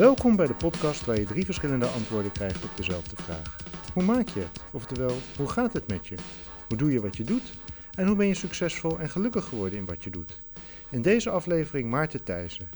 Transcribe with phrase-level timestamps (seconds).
[0.00, 3.56] Welkom bij de podcast waar je drie verschillende antwoorden krijgt op dezelfde vraag.
[3.94, 4.60] Hoe maak je het?
[4.72, 6.14] Oftewel, hoe gaat het met je?
[6.68, 7.52] Hoe doe je wat je doet?
[7.94, 10.40] En hoe ben je succesvol en gelukkig geworden in wat je doet?
[10.90, 12.68] In deze aflevering Maarten Thijssen,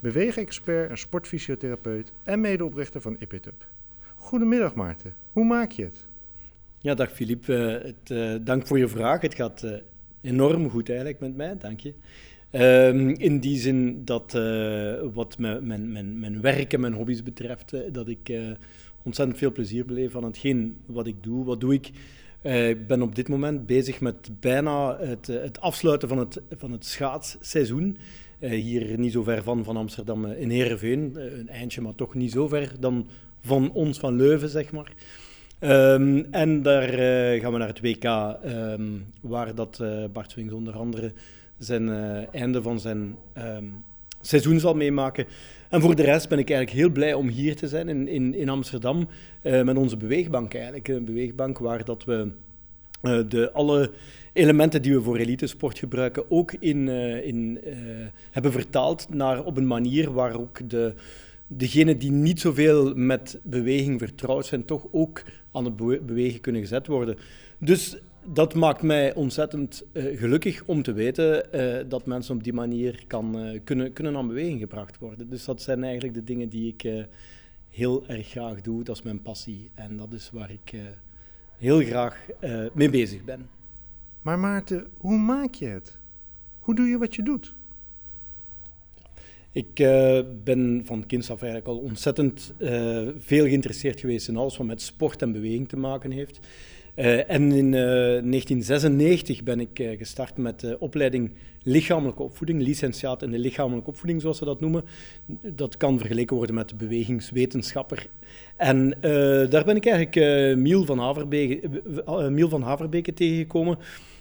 [0.00, 3.66] beweegexpert en sportfysiotherapeut en medeoprichter van IPITUP.
[4.16, 6.04] Goedemiddag Maarten, hoe maak je het?
[6.78, 7.46] Ja, dag Filip.
[7.46, 9.20] Uh, uh, dank voor je vraag.
[9.20, 9.72] Het gaat uh,
[10.20, 11.94] enorm goed eigenlijk met mij, dank je.
[12.52, 14.32] Ehm, in die zin dat
[15.12, 18.32] wat mijn, mijn, mijn, werk en mijn hobby's betreft, dat ik
[19.02, 21.44] ontzettend veel plezier beleef aan hetgeen wat ik doe.
[21.44, 21.90] Wat doe ik?
[22.42, 26.84] ik ben op dit moment bezig met bijna het, het afsluiten van het, van het
[26.86, 27.96] schaatsseizoen.
[28.38, 31.16] hier niet zo ver van, van Amsterdam in Heerenveen.
[31.38, 33.06] een eindje, maar toch niet zo ver dan
[33.40, 34.92] van ons, van Leuven, zeg maar.
[35.60, 36.88] Um, en daar
[37.40, 38.04] gaan we naar het WK,
[38.46, 39.82] um, waar dat
[40.12, 41.12] Bart Swings onder andere
[41.64, 43.84] zijn uh, einde van zijn um,
[44.20, 45.26] seizoen zal meemaken.
[45.68, 48.34] En voor de rest ben ik eigenlijk heel blij om hier te zijn in, in,
[48.34, 49.08] in Amsterdam
[49.42, 50.88] met onze beweegbank eigenlijk.
[50.88, 52.30] Een beweegbank waar dat we
[53.28, 53.90] de, alle
[54.32, 56.88] elementen die we voor elitesport gebruiken ook in,
[57.24, 57.60] in
[58.30, 60.94] hebben vertaald naar op een manier waar ook de
[61.56, 65.22] degenen die niet zoveel met beweging vertrouwd zijn, toch ook
[65.52, 65.76] aan het
[66.06, 67.16] bewegen kunnen gezet worden.
[67.58, 72.52] Dus dat maakt mij ontzettend uh, gelukkig om te weten uh, dat mensen op die
[72.52, 75.30] manier kan, uh, kunnen, kunnen aan beweging gebracht worden.
[75.30, 77.06] Dus dat zijn eigenlijk de dingen die ik
[77.70, 78.84] heel erg graag doe.
[78.84, 80.80] Dat is mijn passie en dat is waar ik
[81.58, 82.26] heel graag
[82.72, 83.48] mee bezig ben.
[84.22, 85.96] Maar Maarten, hoe maak je het?
[86.60, 87.54] Hoe doe je wat je doet?
[89.52, 94.56] Ik uh, ben van kinds af eigenlijk al ontzettend uh, veel geïnteresseerd geweest in alles
[94.56, 96.38] wat met sport en beweging te maken heeft.
[96.96, 101.32] Uh, en in 1996 ben ik gestart met de opleiding
[101.62, 104.84] lichamelijke opvoeding, licentiaat in de lichamelijke opvoeding, zoals ze dat noemen.
[105.42, 108.06] Dat kan vergeleken worden met bewegingswetenschapper.
[108.56, 108.96] En
[109.50, 111.68] daar ben ik eigenlijk Miel, van Haverbeke,
[112.30, 113.78] Miel van Haverbeke tegengekomen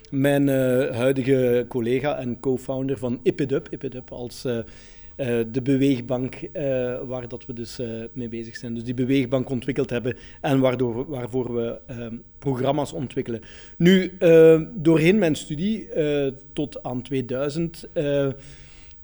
[0.09, 0.47] mijn
[0.93, 4.45] huidige collega en co-founder van IPIDUP, IPIDUP als
[5.17, 8.73] uh, de beweegbank uh, waar dat we dus uh, mee bezig zijn.
[8.73, 13.41] Dus die beweegbank ontwikkeld hebben en waardoor, waarvoor we ehm, programma's ontwikkelen.
[13.77, 14.17] Nu,
[14.75, 15.89] doorheen mijn studie
[16.53, 17.89] tot aan 2000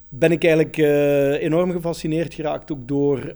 [0.09, 0.77] ben ik eigenlijk
[1.41, 3.35] enorm gefascineerd geraakt ook door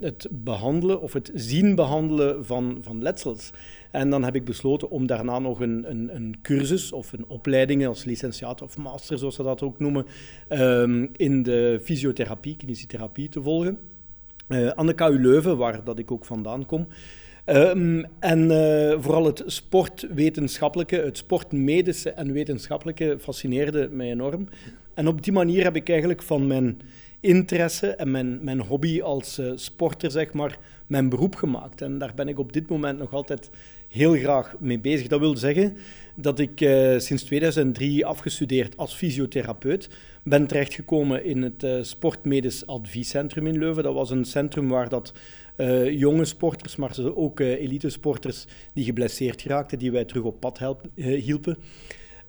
[0.00, 3.50] het behandelen of het zien behandelen van, van letsels.
[3.90, 7.86] En dan heb ik besloten om daarna nog een, een, een cursus of een opleiding
[7.86, 10.06] als licentiaat of master, zoals ze dat ook noemen,
[10.48, 13.78] um, in de fysiotherapie, kinesietherapie te volgen.
[14.74, 16.86] Aan de KU Leuven, waar dat ik ook vandaan kom.
[17.46, 18.48] Um, en
[19.02, 24.48] vooral het sportwetenschappelijke, het sportmedische en wetenschappelijke fascineerde mij enorm.
[25.00, 26.80] En op die manier heb ik eigenlijk van mijn
[27.20, 31.82] interesse en mijn, mijn hobby als uh, sporter, zeg maar, mijn beroep gemaakt.
[31.82, 33.50] En daar ben ik op dit moment nog altijd
[33.88, 35.06] heel graag mee bezig.
[35.06, 35.76] Dat wil zeggen
[36.14, 39.88] dat ik uh, sinds 2003 afgestudeerd als fysiotherapeut
[40.22, 43.82] ben terechtgekomen in het uh, Sportmedisch Adviescentrum in Leuven.
[43.82, 45.12] Dat was een centrum waar dat
[45.90, 50.82] jonge sporters, maar ook elite sporters die geblesseerd geraakten, die wij terug op pad help,
[50.94, 51.58] hielpen.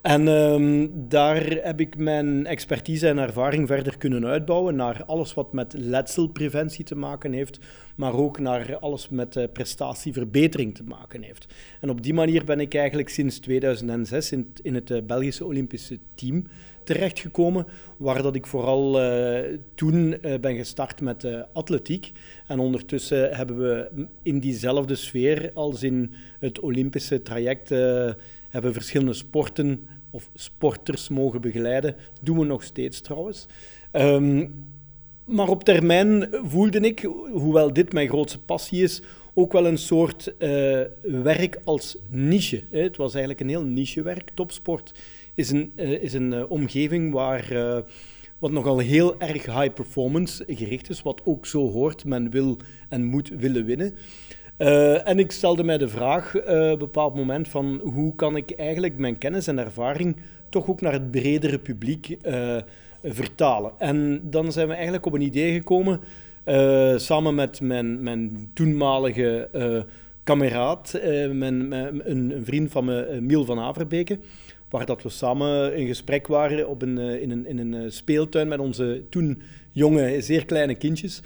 [0.02, 5.54] En um, daar heb ik mijn expertise en ervaring verder kunnen uitbouwen naar alles wat
[5.54, 7.60] met letselpreventie te maken heeft,
[7.96, 11.48] maar ook naar alles met uh, prestatieverbetering te maken heeft.
[11.82, 16.48] En op die manier ben ik eigenlijk sinds 2006 in, het uh, Belgische Olympische team
[16.84, 17.66] terechtgekomen,
[17.98, 22.12] waar dat ik vooral uh, toen ben gestart met atletiek.
[22.48, 27.72] En ondertussen hebben we in diezelfde sfeer als in het Olympische traject
[28.52, 31.96] hebben verschillende sporten of sporters mogen begeleiden.
[32.22, 33.46] Doen we nog steeds trouwens.
[33.92, 34.66] Um,
[35.26, 37.00] maar op termijn voelde ik,
[37.32, 39.02] hoewel dit mijn grootste passie is,
[39.34, 42.64] ook wel een soort uh, werk als niche.
[42.70, 44.30] Het was eigenlijk een heel nichewerk.
[44.34, 44.94] Topsport
[45.34, 47.84] is een, uh, is een uh, omgeving waar
[48.40, 52.06] wat nogal heel erg high performance gericht is, wat ook zo hoort.
[52.06, 52.58] Men wil
[52.90, 53.96] en moet willen winnen.
[54.62, 58.36] Uh, en ik stelde mij de vraag uh, op een bepaald moment van hoe kan
[58.36, 60.16] ik eigenlijk mijn kennis en ervaring
[60.50, 62.58] toch ook naar het bredere publiek uh,
[63.04, 63.72] vertalen.
[63.78, 66.00] En dan zijn we eigenlijk op een idee gekomen,
[66.96, 69.50] samen met mijn, mijn toenmalige
[70.24, 74.20] kameraad, mijn, mijn, een, een, vriend van me, Miel van Averbeke,
[74.70, 78.60] waar dat we samen in gesprek waren op een, in, een, in een speeltuin met
[78.60, 79.42] onze toen
[79.72, 81.22] jonge, zeer kleine kindjes.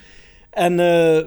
[0.56, 0.78] En uh,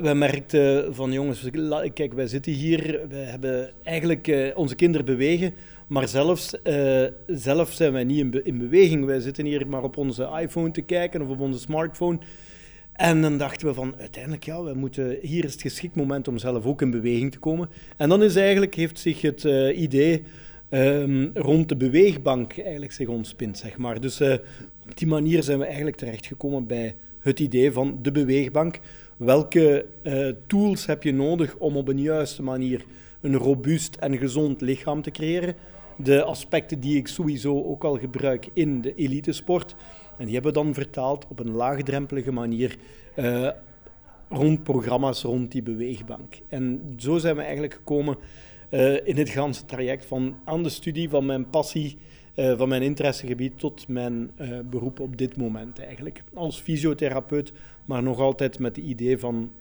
[0.01, 1.49] we merkten van jongens,
[1.95, 5.55] kijk, wij zitten hier, we hebben eigenlijk uh, onze kinderen bewegen,
[5.87, 9.05] maar zelfs, uh, zelf zijn wij niet in, be in, beweging.
[9.05, 12.19] Wij zitten hier maar op onze iPhone te kijken of op onze smartphone.
[12.93, 16.39] En dan dachten we van, uiteindelijk, ja, we moeten, hier is het geschikt moment om
[16.39, 17.69] zelf ook in beweging te komen.
[17.97, 20.23] En dan is eigenlijk, heeft zich het idee
[20.71, 24.01] um, rond de beweegbank eigenlijk zich ontspint, zeg maar.
[24.01, 28.81] Dus op die manier zijn we eigenlijk terechtgekomen bij het idee van de beweegbank.
[29.19, 32.85] Welke uh, tools heb je nodig om op een juiste manier
[33.20, 35.55] een robuust en gezond lichaam te creëren?
[35.97, 39.75] De aspecten die ik sowieso ook al gebruik in de elitesport.
[40.19, 42.76] En die hebben we dan vertaald op een laagdrempelige manier
[43.17, 43.50] uh,
[44.29, 46.38] rond programma's rond die beweegbank.
[46.49, 48.17] En zo zijn we eigenlijk gekomen
[48.71, 51.99] uh, in het ganse traject van aan de studie van mijn passie,
[52.38, 54.31] uh, van mijn interessegebied tot mijn
[54.70, 56.23] beroep op dit moment eigenlijk.
[56.35, 57.52] Als fysiotherapeut,
[57.85, 59.52] maar nog altijd met het idee van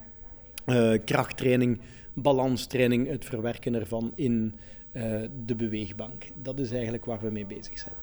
[1.06, 1.80] krachttraining,
[2.14, 4.54] balanstraining, het verwerken ervan in
[5.46, 6.24] de beweegbank.
[6.42, 7.96] Dat is eigenlijk waar we mee bezig zijn.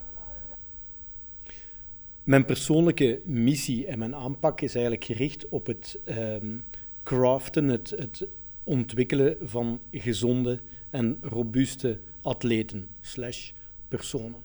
[2.25, 6.65] Mijn persoonlijke missie en mijn aanpak is eigenlijk gericht op het um,
[7.03, 8.27] craften, het, het,
[8.63, 13.51] ontwikkelen van gezonde en robuuste atleten slash
[13.87, 14.39] personen.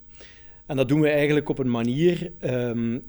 [0.71, 3.03] En dat doen we eigenlijk op een manier um,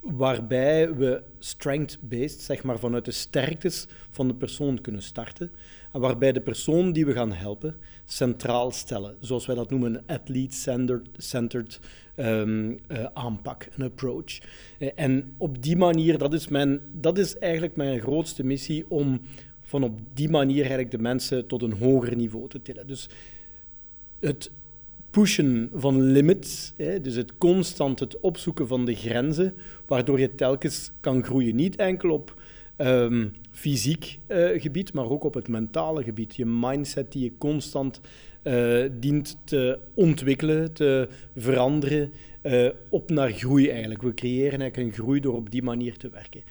[0.00, 5.50] waarbij we strength-based, zeg maar vanuit de sterktes van de persoon kunnen starten.
[5.92, 9.16] En waarbij de persoon die we gaan helpen centraal stellen.
[9.20, 11.80] Zoals wij dat noemen, een athlete-centered
[12.16, 14.38] um, uh, aanpak, een approach.
[14.78, 19.20] Uh, en op die manier, dat is, mijn, dat is eigenlijk mijn grootste missie om
[19.62, 22.86] van op die manier eigenlijk de mensen tot een hoger niveau te tillen.
[22.86, 23.08] Dus
[24.20, 24.50] het
[25.16, 29.54] pushen van limits, hè, dus het constant het opzoeken van de grenzen,
[29.86, 31.56] waardoor je telkens kan groeien.
[31.56, 32.42] Niet enkel op
[32.76, 36.36] um, fysiek uh, gebied, maar ook op het mentale gebied.
[36.36, 38.00] Je mindset die je constant
[38.42, 44.02] uh, dient te ontwikkelen, te veranderen, uh, op naar groei eigenlijk.
[44.02, 46.42] We creëren eigenlijk een groei door op die manier te werken.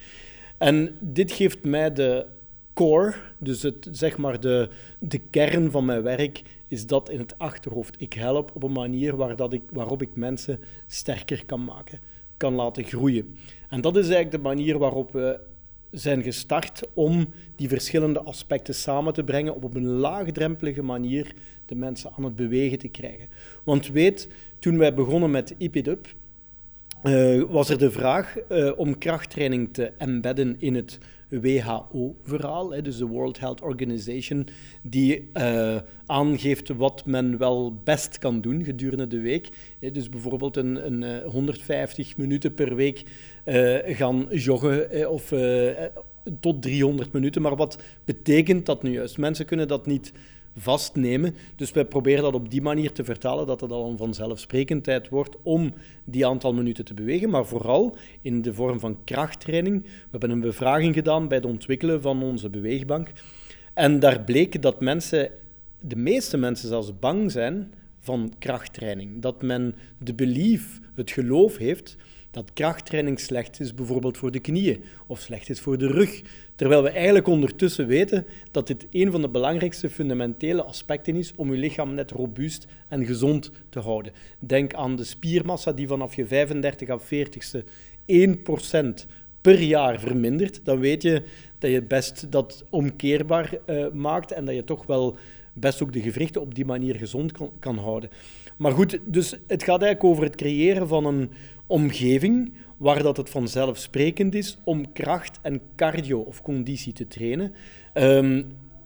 [0.57, 2.25] En dit geeft mij de
[2.75, 4.69] core, dus het, zeg maar de,
[4.99, 8.01] de kern van mijn werk, is dat in het achterhoofd.
[8.01, 11.99] Ik help op een manier waar dat ik, waarop ik mensen sterker kan maken,
[12.37, 13.35] kan laten groeien.
[13.69, 15.39] En dat is eigenlijk de manier waarop we
[15.91, 21.33] zijn gestart om die verschillende aspecten samen te brengen op een laagdrempelige manier
[21.65, 23.27] de mensen aan het bewegen te krijgen.
[23.63, 24.27] Want weet,
[24.59, 26.15] toen wij begonnen met IPDUP,
[27.03, 30.99] uh, was er de vraag uh, om krachttraining te embedden in het
[31.29, 34.47] WHO-verhaal, dus de World Health Organization,
[34.81, 39.49] die uh, aangeeft wat men wel best kan doen gedurende de week.
[39.91, 43.03] Dus bijvoorbeeld een, een 150 minuten per week
[43.85, 45.33] gaan joggen of
[46.39, 47.41] tot 300 minuten.
[47.41, 49.17] Maar wat betekent dat nu juist?
[49.17, 50.11] Mensen kunnen dat niet
[50.57, 51.35] vastnemen.
[51.55, 55.35] Dus wij proberen dat op die manier te vertalen dat het al een vanzelfsprekendheid wordt
[55.43, 55.73] om
[56.03, 59.83] die aantal minuten te bewegen, maar vooral in de vorm van krachttraining.
[59.83, 63.11] We hebben een bevraging gedaan bij het ontwikkelen van onze beweegbank.
[63.73, 65.31] En daar bleek dat mensen,
[65.79, 69.21] de meeste mensen zelfs bang zijn van krachttraining.
[69.21, 71.97] Dat men de belief, het geloof heeft
[72.35, 76.21] dat krachttraining slecht is, bijvoorbeeld voor de knieën of slecht is voor de rug.
[76.55, 81.51] Terwijl we eigenlijk ondertussen weten dat dit een van de belangrijkste fundamentele aspecten is om
[81.51, 84.13] je lichaam net robuust en gezond te houden.
[84.39, 87.63] Denk aan de spiermassa die vanaf je 35 à 40ste
[89.05, 89.07] 1%
[89.41, 90.59] per jaar vermindert.
[90.63, 91.23] Dan weet je
[91.59, 95.17] dat je best dat omkeerbaar uh, maakt en dat je toch wel
[95.53, 98.09] best ook de gewrichten op die manier gezond kan, kan houden.
[98.57, 101.29] Maar goed, dus het gaat eigenlijk over het creëren van een
[101.67, 107.53] omgeving waar dat het vanzelfsprekend is om kracht en cardio of conditie te trainen.
[107.93, 108.45] Um,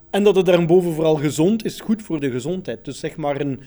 [0.09, 2.86] en dat het daarboven vooral gezond is, goed voor de gezondheid.
[2.86, 3.59] Dus zeg maar een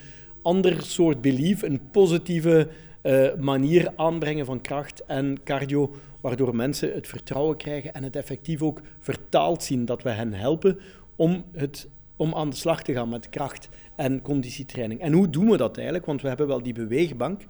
[0.42, 2.68] ander soort belief, een positieve
[3.02, 8.62] uh, manier aanbrengen van kracht en cardio, waardoor mensen het vertrouwen krijgen en het effectief
[8.62, 10.78] ook vertaald zien dat we hen helpen
[11.16, 15.00] om, het, om aan de slag te gaan met kracht en conditietraining.
[15.00, 16.06] En hoe doen we dat eigenlijk?
[16.06, 17.42] Want we hebben wel die beweegbank,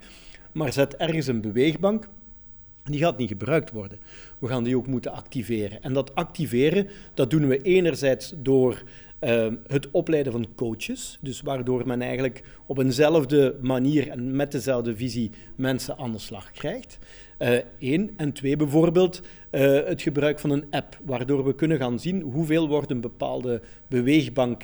[0.53, 2.09] maar zet ergens een beweegbank,
[2.83, 3.99] die gaat niet gebruikt worden.
[4.39, 5.83] We gaan die ook moeten activeren.
[5.83, 8.83] En dat activeren, dat doen we enerzijds door
[9.21, 14.95] uh, het opleiden van coaches, dus waardoor men eigenlijk op eenzelfde manier en met dezelfde
[14.95, 16.99] visie mensen aan de slag krijgt.
[17.79, 18.03] Eén.
[18.03, 22.21] Uh, en twee, bijvoorbeeld uh, het gebruik van een app, waardoor we kunnen gaan zien
[22.21, 24.63] hoeveel wordt een bepaalde beweegbank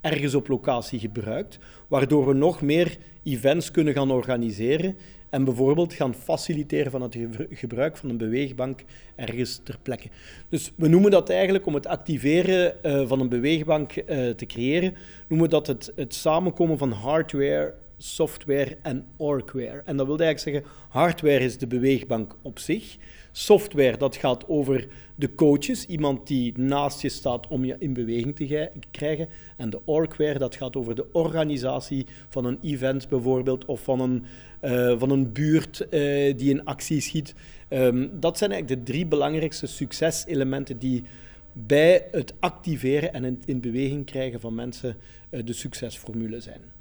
[0.00, 4.96] ergens op locatie gebruikt, waardoor we nog meer events kunnen gaan organiseren
[5.36, 7.16] en bijvoorbeeld gaan faciliteren van het
[7.50, 8.84] gebruik van een beweegbank
[9.16, 10.08] ergens ter plekke.
[10.48, 14.94] Dus we noemen dat eigenlijk, om het activeren uh, van een beweegbank uh, te creëren,
[15.28, 19.82] noemen we dat het, het samenkomen van hardware, software en orgware.
[19.84, 22.96] En dat wil eigenlijk zeggen, hardware is de beweegbank op zich,
[23.38, 28.36] Software, dat gaat over de coaches, iemand die naast je staat om je in beweging
[28.36, 29.28] te krijgen.
[29.56, 34.24] En de orgware, dat gaat over de organisatie van een event bijvoorbeeld, of van een,
[34.64, 35.90] uh, van een buurt uh,
[36.36, 37.34] die in actie schiet.
[37.68, 41.04] Um, dat zijn eigenlijk de drie belangrijkste succeselementen die
[41.52, 44.96] bij het activeren en in, in beweging krijgen van mensen
[45.30, 46.75] uh, de succesformule zijn.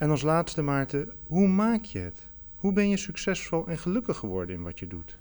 [0.00, 2.26] En als laatste, Maarten, hoe maak je het?
[2.56, 5.18] Hoe ben je succesvol en gelukkig geworden in wat je doet?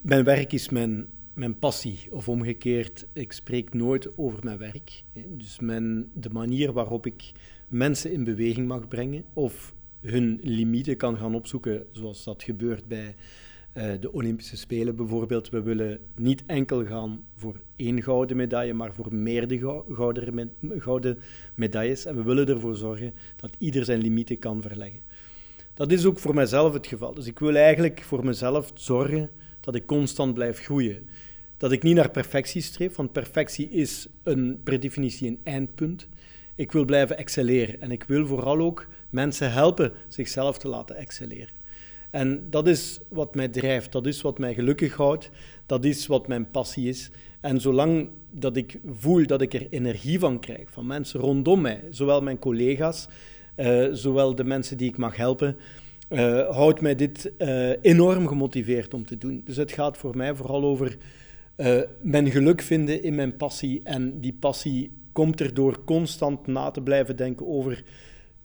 [0.00, 5.02] Mijn werk is mijn, mijn passie, of omgekeerd, ik spreek nooit over mijn werk.
[5.12, 7.32] Dus mijn, de manier waarop ik
[7.68, 13.14] mensen in beweging mag brengen of hun limieten kan gaan opzoeken, zoals dat gebeurt bij
[14.00, 15.48] de Olympische Spelen bijvoorbeeld.
[15.48, 19.60] We willen niet enkel gaan voor één gouden medaille, maar voor meerdere
[19.94, 21.18] gouden, gouden
[21.54, 22.04] medailles.
[22.04, 25.00] En we willen ervoor zorgen dat ieder zijn limieten kan verleggen.
[25.74, 27.14] Dat is ook voor mijzelf het geval.
[27.14, 29.30] Dus ik wil eigenlijk voor mezelf zorgen
[29.60, 31.08] dat ik constant blijf groeien.
[31.56, 36.08] Dat ik niet naar perfectie streef, want perfectie is een, per definitie een eindpunt.
[36.54, 41.54] Ik wil blijven excelleren en ik wil vooral ook mensen helpen zichzelf te laten excelleren.
[42.10, 45.30] En dat is wat mij drijft, dat is wat mij gelukkig houdt,
[45.66, 47.10] dat is wat mijn passie is.
[47.40, 51.84] En zolang dat ik voel dat ik er energie van krijg, van mensen rondom mij,
[51.90, 53.08] zowel mijn collega's,
[53.56, 55.56] uh, zowel de mensen die ik mag helpen,
[56.08, 59.42] uh, houdt mij dit uh, enorm gemotiveerd om te doen.
[59.44, 60.96] Dus het gaat voor mij vooral over
[62.00, 63.80] mijn geluk vinden in mijn passie.
[63.84, 67.84] En die passie komt er door constant na te blijven denken over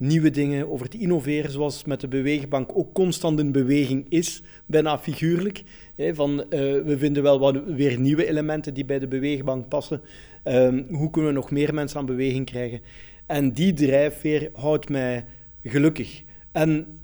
[0.02, 5.00] nieuwe dingen, over te innoveren, zoals met de beweegbank ook constant in beweging is, bijna
[5.00, 5.64] figuurlijk.
[5.96, 10.02] Hè, van, uh, we vinden wel wat, weer nieuwe elementen die bij de beweegbank passen.
[10.44, 12.82] Um, hoe kunnen we nog meer mensen aan beweging krijgen?
[13.26, 15.26] En die drijfveer houdt mij
[15.64, 16.24] gelukkig.
[16.52, 17.00] En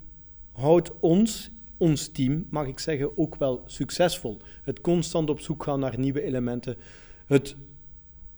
[0.52, 4.42] houdt ons, ons team, mag ik zeggen, ook wel succesvol.
[4.64, 6.78] Het constant op zoek gaan naar nieuwe elementen.
[7.26, 7.56] Het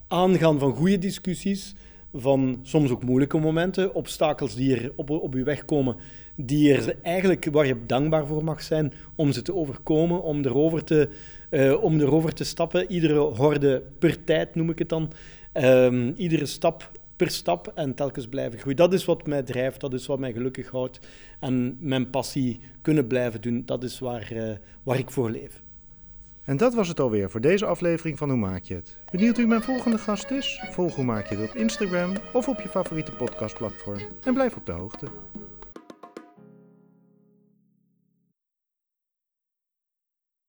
[0.07, 1.75] aangaan van goede discussies
[2.13, 5.95] van soms ook moeilijke momenten, obstakels die er op, op je weg komen,
[6.35, 10.83] die er eigenlijk, waar je dankbaar voor mag zijn om ze te overkomen, om erover
[10.83, 11.09] te,
[11.49, 12.91] uh, om erover te stappen.
[12.91, 15.11] Iedere horde per tijd noem ik het dan.
[15.53, 18.77] Um, iedere stap per stap en telkens blijven groeien.
[18.77, 20.99] Dat is wat mij drijft, dat is wat mij gelukkig houdt.
[21.39, 24.51] En mijn passie kunnen blijven doen, dat is waar, uh,
[24.83, 25.61] waar ik voor leef.
[26.49, 28.97] En dat was het alweer voor deze aflevering van Hoe Maak je het?
[29.11, 30.63] Benieuwd wie mijn volgende gast is?
[30.69, 34.65] Volg Hoe Maak je het op Instagram of op je favoriete podcastplatform en blijf op
[34.65, 35.05] de hoogte.